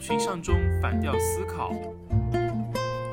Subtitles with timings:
[0.00, 1.74] 群像中反调思考，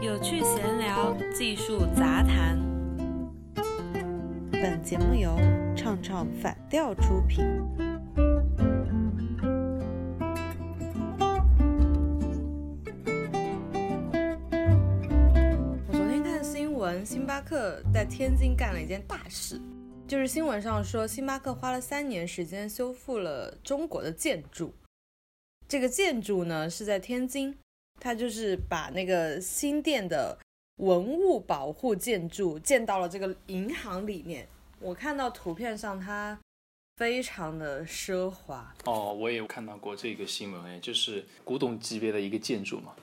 [0.01, 2.57] 有趣闲聊，技术杂谈。
[4.53, 5.37] 本节目由
[5.75, 7.43] 唱唱反调出品。
[15.87, 19.59] 我昨天看新闻，星巴克在天津干了一件大事，
[20.07, 24.73] 就是新闻上说，星巴克花了三年时间修复了中国的建筑。
[25.67, 27.53] 这个建筑呢是在天津，
[27.99, 30.37] 它就是把那个新店的
[30.77, 34.47] 文物保护建筑建到了这个银行里面。
[34.79, 36.39] 我看到图片上，它
[36.95, 38.73] 非常的奢华。
[38.85, 42.93] 哦，我也有看到过这个新闻，哎，就是古董级别的一个建筑嘛，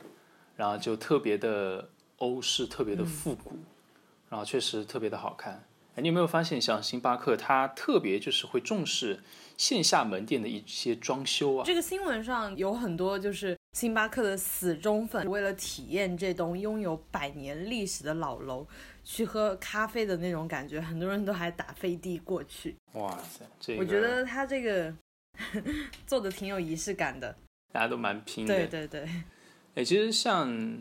[0.57, 3.53] 然后就特别的欧式，特别的复古，
[4.31, 5.63] 然后确实特别的好看。
[5.97, 9.21] 哎，你有没有发现，像星巴克，它特别就是会重视
[9.57, 11.65] 线下门店的一些装修啊？
[11.65, 18.67] 这个新闻上有很多就是星巴克的死忠粉，为了体验这栋拥有百年历史的老楼，
[19.05, 22.75] 去喝咖啡的那种感觉，很多人都还打飞的过去。
[22.95, 24.93] 哇塞，这个我觉得他这个
[26.09, 27.37] 做的挺有仪式感的。
[27.73, 28.53] 大家都蛮拼的。
[28.53, 29.09] 对对对，
[29.75, 30.79] 哎，其实像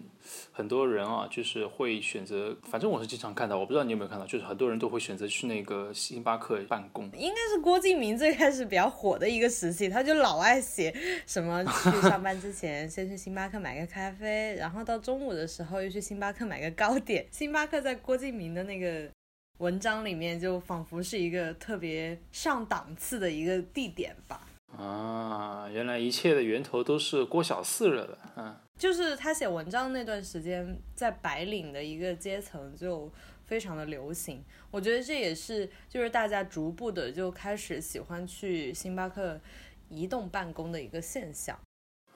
[0.51, 7.05] 很多人啊，就是会选择，反正我是经常看到，我不知道你有没有看到，就是很多人都会选择去那个星巴克办公。
[7.17, 17.25] 应该是郭敬明最开始比较火的一个时期，他就老爱写什么去上班之前先去星巴克买个咖啡，然后到中午的时候又去星巴克买个糕点。
[17.31, 19.09] 星巴克在郭敬明的那个
[19.57, 24.47] 文章里面，就仿佛是一个特别上档次的一个地点吧。
[24.77, 28.55] 啊，原来一切的源头都是郭小四惹的，嗯。
[28.79, 33.09] 就是他写文章那段时间，在白领的一个阶层就
[33.45, 34.43] 非常的流行。
[34.71, 39.39] 我觉得这也是就是大家逐步的就开始喜欢去星巴克
[39.89, 41.57] 移动办公的一个现象。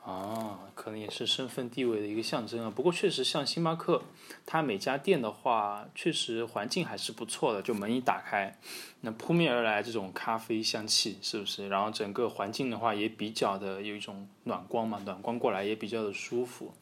[0.08, 2.72] 啊，可能也是身份地位的一个象征啊。
[2.74, 4.02] 不过确实，像星巴克，
[4.46, 7.62] 它每家店的话，确实环境还是不错的。
[7.62, 8.58] 就门一打开，
[9.02, 11.68] 那扑面而来这种咖啡香气，是不是？
[11.68, 16.74] 然后整个环境的话，也比较的有一种暖光嘛，暖光过来也比较的舒服。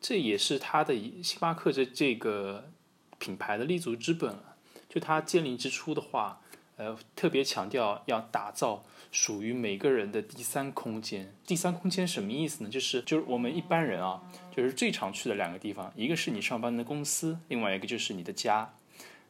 [0.00, 2.70] 这也是它的星巴克这这个
[3.18, 4.38] 品牌的立足之本。
[4.88, 6.40] 就它建立之初的话，
[6.76, 8.84] 呃，特别强调要打造。
[9.16, 11.32] 属于每个人的第三空间。
[11.46, 12.68] 第三空间什么意思呢？
[12.68, 14.20] 就是就是我们一般人啊，
[14.54, 18.74] 就是最常去的两个地方，一个是你上班的公司，另外一个就是你的家。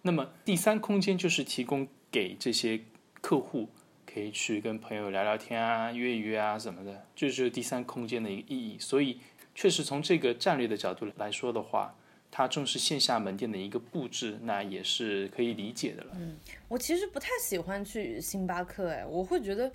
[0.02, 2.80] 那么第三空间就是提供给这些
[3.20, 3.68] 客户
[4.04, 8.76] 可以去跟朋友聊聊天啊、约一约啊什么的，这就是第三空间的一个意义。
[8.80, 9.20] 所以，
[9.54, 11.94] 确实从这个战略的角度来说的话。
[12.36, 16.10] 它重视线下门店的一个布置，那也是可以理解的了。
[16.16, 16.36] 嗯，
[16.68, 19.72] 我其实不太喜欢去星巴克，哎，我会觉得，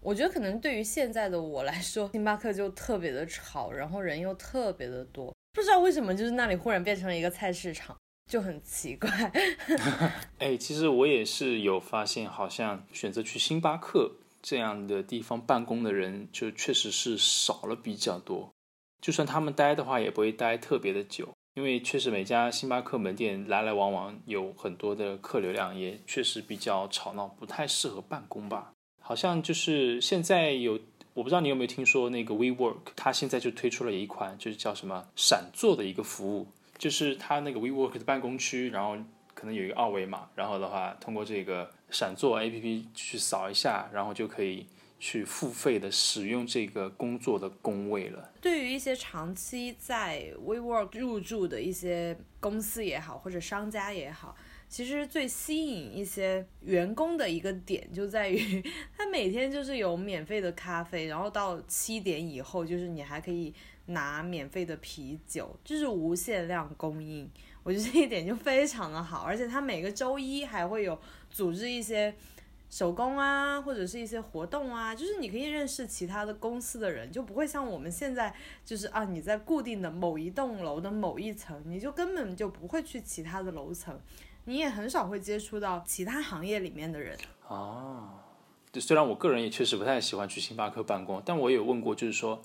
[0.00, 7.96] 我觉得可能对于现在的我来说，星巴克就特别的吵，然后人又特别的多，不知道为什么，就是那里忽然变成了一个菜市场，
[8.30, 9.10] 就很奇怪。
[10.38, 18.52] 哎，其实我也是有发现，好像选择去星巴克这样的地方办公的人，就确实是少了比较多。
[19.00, 21.34] 就算他们待的话，也不会待特别的久。
[21.58, 28.70] 因为确实每家星巴克门店来来往往有很多的客流量，也确实比较吵闹，不太适合办公吧。
[29.00, 30.78] 好像就是现在有，
[31.14, 36.46] 我不知道你有没有听说那个 WeWork，它现在就推出了一款就是叫什么闪坐的一个服务，
[36.78, 38.96] 就是它那个 WeWork 的办公区，然后
[39.34, 44.64] 可能有一个二维码，然后的话通过这个闪坐 APP 去扫一下，然后就可以。
[44.98, 48.32] 去付费的使用这个工作的工位了。
[48.40, 54.34] 对于一些长期在 WeWork 入驻的一些公司也好，或者商家也好，
[54.68, 58.62] 其实最吸引一些员工的一个点就在于，
[58.96, 63.54] 他每天就是有免费的咖啡，然后到七点以后，就是你还可以
[63.86, 67.30] 拿免费的啤酒，就是无限量供应。
[67.62, 70.98] 我觉得这一点就非常的好，而且他每个周一还会有
[71.30, 72.14] 组织一些。
[72.70, 78.34] 手工啊，或者是一些活动啊，就是你可以认识其他的公司的人，就不会像我们现在
[78.64, 83.98] 就是啊，你在固定的某一栋楼的某一层，你就根本就不会去其他的楼层，
[84.44, 87.16] 你也很少会接触到其他行业里面的人。
[87.48, 88.22] 啊，
[88.70, 92.42] 就虽然我个人也确实不太喜欢去星巴克办公，但我有问过，就是说，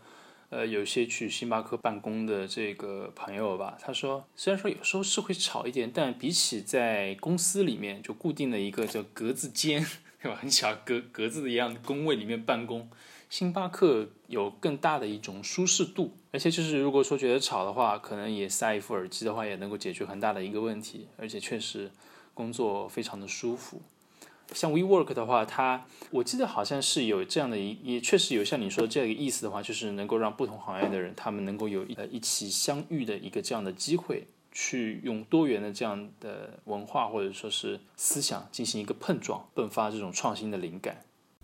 [0.49, 9.85] 呃，有些去星巴克办公的这个朋友吧，他说，虽然说有时候是会吵一点，但比起在公司里面就固定的一个叫格子间。
[10.23, 10.37] 对吧？
[10.39, 12.89] 很小格格子的一样工位里面办公，
[13.29, 21.91] 星巴克有更大的一种舒适度，而且就是如果说觉得吵的话，可能也塞一副耳机的话，也能够解决很大的一个问题，而且确实
[22.33, 23.81] 工作非常的舒服。
[24.53, 40.95] 像 WeWork 的话，它我记得好像是有这样的一，也确实有像你说这个意思的话，就是能够让不同行业的人，他们能够有呃一起相遇的一个这样的机会，去用多元的这样的文化或者说是思想进行一个碰撞，迸发这种创新的灵感。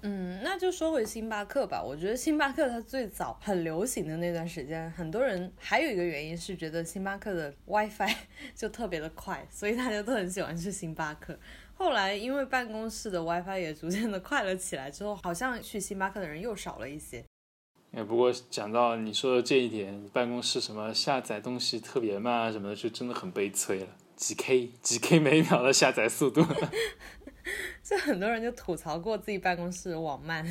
[0.02, 1.84] 嗯，那就说回星巴克吧。
[1.84, 8.16] 我觉得星巴克它最早很流行的那段时间，很多人还有一个原因是觉得星巴克的 WiFi
[8.56, 11.38] 就特别的快，所以大家都很喜欢去星巴克。
[11.74, 17.26] 后来因为办公室的 WiFi 也逐渐的快了起来之后，好像去星巴克的人又少了一些。
[17.92, 26.46] 哎，不过讲到你说的这一点，办公室什么下载东西特别慢啊什么的，就真的很悲催了，几 K 几 K 每秒的下载速度。
[27.84, 30.46] 就很多人就吐槽过自己办公室网慢。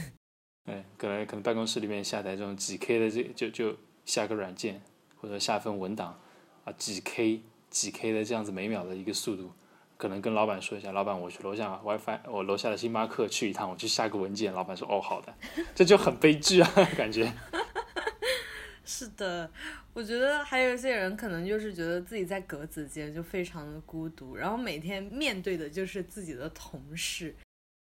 [0.64, 4.82] 哎，可能可能办公室里面下载这种几 K 的这就就下个软件
[5.16, 6.20] 或者下份文档
[6.64, 9.52] 啊几 K 几 K 的这样子每秒的一个速度，
[9.98, 14.52] 可能跟老板说一下，老板我去楼下 WiFi，我楼下的星巴克去一趟，我去下个文件。
[14.54, 15.34] 老板说哦好的，
[15.74, 17.30] 这就很悲剧啊， 感觉。
[18.86, 19.50] 是的，
[19.92, 27.34] 我觉得还有一些人可能就是觉得自己在格子间就非常的孤独，然后每天面对的就是自己的同事，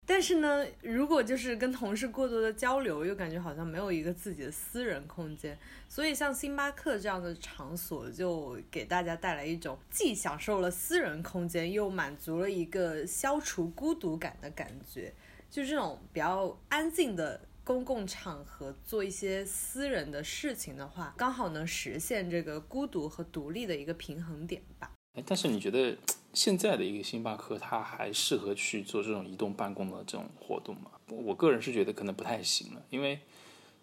[0.09, 5.57] 但是呢，如果就是跟同事过多的交流，又感觉好像没有一个自己的私人空间，
[5.87, 15.13] 所以像星巴克这样的场所就给大家带来一种既享受了私人空间，又满足了一个消除孤独感的感觉，
[15.51, 17.43] 就这种比较安静的。
[17.69, 24.91] 公共场合做一些私人的事情的话，刚好能实现这个孤独和独立的一个平衡点吧。
[25.13, 25.95] 哎，但是你觉得
[26.33, 30.91] 现在的一个星巴克，它还适合去做这种移动办公的这种活动吗？
[31.09, 33.19] 我个人是觉得可能不太行了，因为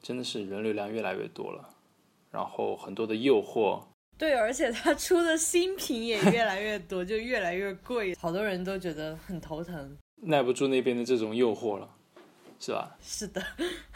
[0.01, 1.69] 真的是人流量越来越多了，
[2.31, 3.81] 然后很多的诱惑。
[4.17, 11.89] 对，而且它出的新品也越来越多， 就越来越贵，好多人都觉得很头疼，耐不住那边的这种诱惑了。
[12.57, 12.97] 是吧？
[13.03, 13.43] 是的，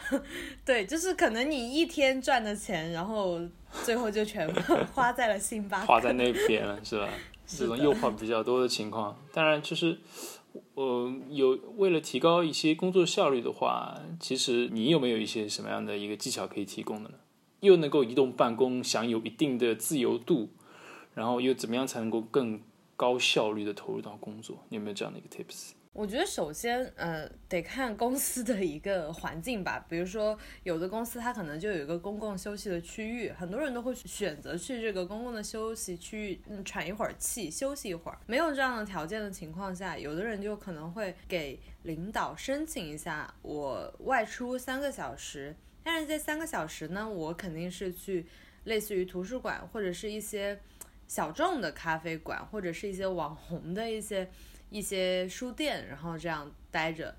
[0.66, 3.40] 对，就是可能你一天赚的钱，然后
[3.84, 4.60] 最后就全部
[4.92, 7.08] 花在了星巴克，花在那边了，是吧？
[7.56, 9.98] 这种诱惑比较多的情况，当然就是，
[10.74, 17.16] 呃，有为了提高一些工作效率的话，其实你有没有一些什么样的一个技巧可以提供的呢？
[17.60, 20.48] 又能够移动办公，享有一定的自由度，
[21.14, 22.60] 然后又怎么样才能够更
[22.96, 24.64] 高效率的投入到工作？
[24.68, 25.72] 你有没有这样的一个 tips？
[25.92, 29.84] 我觉得首先，呃，得看公司的一个环境吧。
[29.88, 38.18] 比如说，有的公司它可能就有一个公共休息的区域，很多人都会选择去这个公共的休息区域，嗯，喘一会儿气，休息一会儿。
[38.26, 48.24] 没有这样的条件的情况下，有的人就可能会给领导申请一下，我外出三个小时，但是这三个小时呢，我肯定是去
[48.62, 50.60] 类似于图书馆或者是一些
[51.08, 54.30] 小众的咖啡馆，或者是一些网红的一些。
[54.70, 57.14] 一些书店，然后这样待着，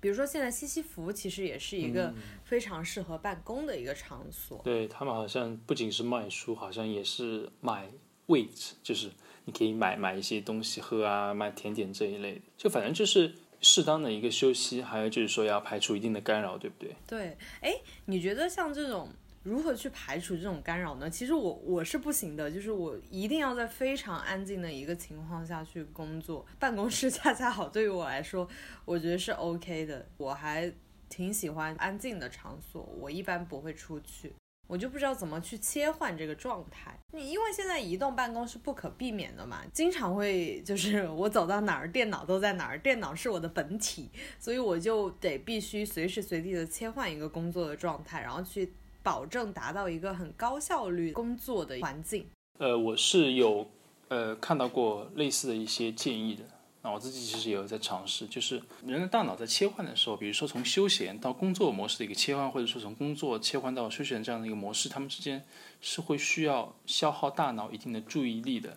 [0.00, 4.60] 比如说现在西西弗其实也是一个非常适合办公的一个场所。
[4.62, 7.88] 对他们好像不仅是卖书，好像也是卖
[8.26, 9.10] 位置，就是
[9.44, 16.94] 你可以买买一些东西喝啊，卖甜点这一类的，就反正就是适当的一个休息，还有就是说要排除一定的干扰，对不对？
[17.06, 17.74] 对，哎，
[18.04, 19.08] 你觉得像这种？
[19.48, 21.08] 如何去排除这种干扰呢？
[21.08, 26.44] 其实我我是不行的，就是我一定要在非常安静的一个情况下去工作。
[26.58, 28.46] 办公室 恰恰好对于我来说，
[28.84, 30.06] 我觉得是 OK 的。
[30.18, 30.70] 我还
[31.08, 34.34] 挺喜欢安静的场所，我一般不会出去。
[34.66, 36.94] 我就不知道怎么去切换这个状态。
[37.14, 48.70] 你因为现在移动办公是不可避免的嘛，经常会就是 我走到哪儿，电脑都在哪儿，电脑是我的本体，所以我就得必须随时随地的切换一个工作的状态，然后去。
[49.08, 52.26] 保证达到一个很高效率工作的环境。
[52.58, 53.66] 呃，我是有
[54.08, 56.44] 呃看到过类似的一些建议的。
[56.82, 65.42] 那我自己其实也有在尝试，就是人的大脑在切换的时候，比如说从休闲到工作模式的一个切换，或者说从工作切换到休闲这样的一个模式，他们之间
[65.80, 68.76] 是会需要消耗大脑一定的注意力的。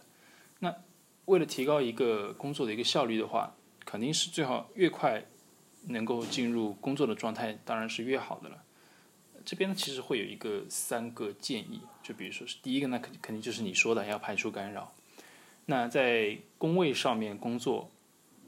[0.60, 0.74] 那
[1.26, 5.22] 为了提高一个工作的一个效率的话，肯定是最好越快
[5.90, 8.64] 能够进入工作的状态，当然是越好的了。
[9.46, 14.94] 这边呢，其实会有一个三个建议，就比如说是第一个呢，肯肯定就是你说的要排除干扰。
[15.66, 17.90] 那在工位上面工作，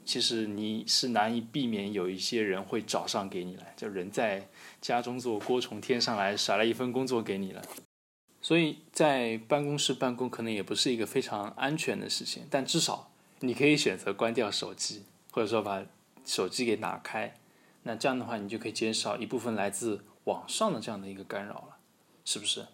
[0.04, 4.48] 其实你是难以避免有一些人会找上给你来，就人在
[4.80, 7.62] 家中坐，锅从天上来，甩了一份工作给你了。
[8.42, 13.10] 所以在办公室办公可能也不是一个非常安全的事情，但至少
[13.40, 15.86] 你可以选择关掉手机，或者说把
[16.26, 17.34] 手机给打开。
[17.84, 21.76] 那这样的话，你就可以减少一部分来自网上的这样的一个干扰了，
[22.24, 22.66] 是不是？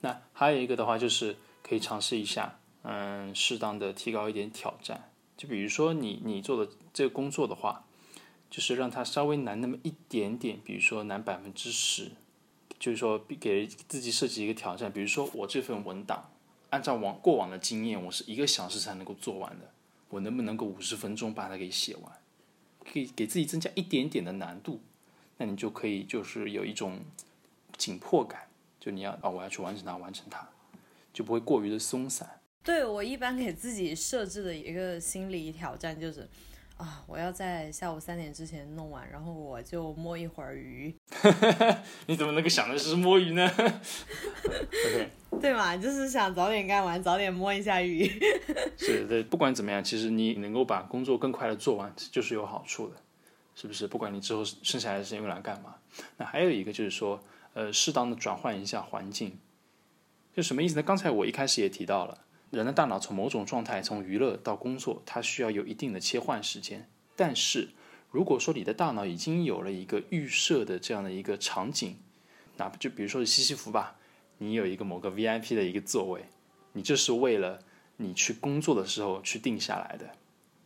[0.00, 5.10] 那还有一个的话，就是可以尝试一下，嗯，适当的提高一点挑战。
[5.36, 7.84] 就比如说你你做的这个工作的话，
[8.48, 12.12] 就是让它稍微难那么一点点，比如说难百分之十，
[12.78, 16.30] 就是说给自己设计一个挑战，比如说我这份文档，
[16.70, 19.72] 按照往过往的经验，我是一个小时才能够做完的，
[20.10, 22.12] 我能不能够五十分钟把它给写完？
[22.90, 24.80] 可以给自己增加一点点的难度，
[25.38, 27.00] 那你就可以就是有一种
[27.76, 28.48] 紧迫感，
[28.78, 30.48] 就你要啊、我要去完成它，完成它，
[31.12, 32.40] 就不会过于的松散。
[32.62, 36.26] 对我一般给自己设置的一个心理挑战就是，
[36.76, 40.94] 啊，我要在下午三点之前弄完，然后我就摸一会儿鱼，
[42.06, 43.48] 你怎么能够想的是摸鱼呢
[45.40, 45.76] 对嘛？
[45.76, 48.04] 就是想早点干完，早点摸一下鱼。
[48.76, 52.96] 是对，不管怎么样，其实你能够把工作更快的做完，就是有好处的，
[53.54, 53.86] 是不是？
[53.86, 55.76] 不管你之后剩下来的时间用来干嘛。
[56.16, 59.38] 那还有一个就是说，呃，适当的转换一下环境，
[60.34, 60.82] 就什么意思呢？
[60.82, 62.23] 刚才我一开始也提到了，
[62.54, 66.88] 人的大脑从某种状态，从娱乐到工作，它需要有一定的切换时间。
[67.16, 67.70] 但是
[68.10, 71.96] 如果说你的大脑已经有了一个预设的这样的一个场景，
[72.56, 73.96] 哪怕就比如说是西西弗吧，
[74.38, 76.26] 你有一个某个 VIP 的一个座位，
[76.72, 77.60] 你这是为了
[77.96, 80.10] 你去工作的时候去定下来的。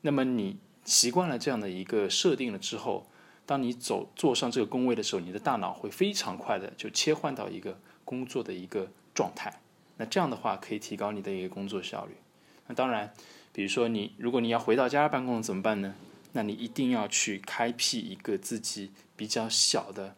[0.02, 3.10] 那么你习惯了这样的一个设定了之后，
[3.44, 9.60] 当你走坐上这个工位的时候，你的大脑会非常快的就切换到一个工作的一个状态。
[9.98, 12.14] 那这样的话可以提高你的一个工作效率。
[12.66, 13.12] 那当然，
[13.52, 15.94] 比如说你如果你要回到家办公怎么办呢？
[16.32, 20.14] 那你一定要去开辟一个自己比较小的，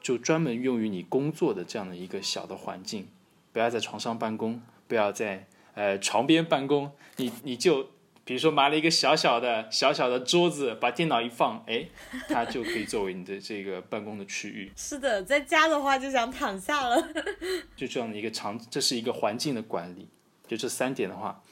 [0.00, 3.06] 就专门用于你工作的这样的一个小的环境。
[3.52, 7.90] 不要在床上办公，不要在呃床边办公，你你就
[8.28, 11.88] 比如说拿了一个小小的小小的桌子，把电脑一放，哎，
[12.28, 14.70] 它就可以作为你的这个办公的区域。
[14.76, 17.08] 是的，在家的话就想躺下了。
[17.74, 20.06] 就这样的一个场，这是一个环境的管理。
[20.46, 21.42] 就这三点的话，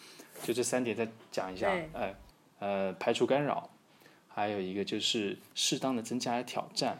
[0.43, 2.15] 就这三点再讲一下对，呃
[2.59, 3.71] 呃，排除干扰，
[4.29, 6.99] 还有一个就是适当的增加挑战，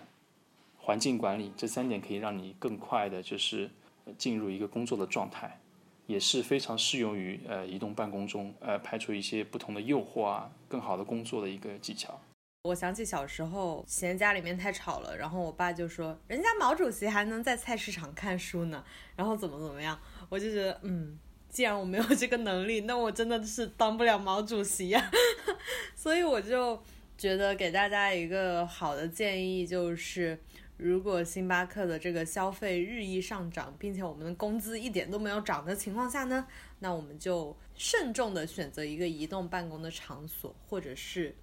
[0.79, 3.69] 环境管理，这三点可以让你更快的，就是
[4.07, 5.61] 呃进入一个工作的状态，
[6.07, 12.21] 也是非常适用于呃移动办公中，呃排除一些不同的诱惑啊，更好的工作的一个技巧。
[12.65, 18.85] 我想起小时候嫌家里面太吵了，然后我爸就说：“人家毛主席还能在菜市场看书呢，
[19.15, 19.99] 然后怎么怎么样。”
[20.29, 25.11] 我就觉得，嗯，既然我没有这个能力，那我真的是当不了毛主席呀、
[25.95, 26.83] 所以我就
[27.17, 30.39] 觉得给大家一个好的建议就是。
[30.77, 36.47] 如果星巴克的这个消费日益上涨，并且我们的工资一点都没有涨的情况下呢，
[36.81, 41.35] 那我们就慎重的选择一个移动办公的场所，或者是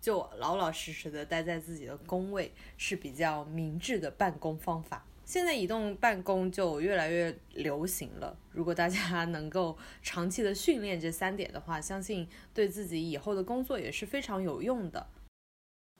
[0.00, 5.04] 就老老实实的待在自己的工位，是比较明智的办公方法。
[5.24, 15.04] 现在移动办公就越来越流行了，如果大家能够长期的训练这三点的话，相信对自己以后的工作也是非常有用的。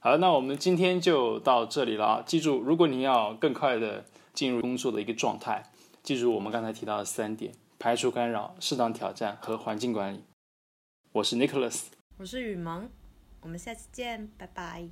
[0.07, 2.23] 好，那我们今天就到这里了啊。
[2.25, 5.65] 记住，如果你要更快的进入工作的一个状态，
[6.05, 10.23] 记住我们刚才提到的三点：排除干扰、适当挑战和环境管理。
[11.11, 11.87] 我是 Nicholas，
[12.19, 12.89] 我是雨萌，
[13.41, 14.89] 我们下次见，拜拜。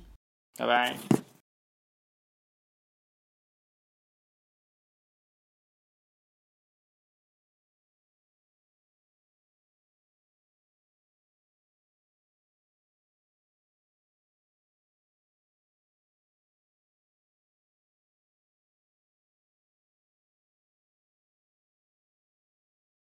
[0.57, 0.97] 拜拜。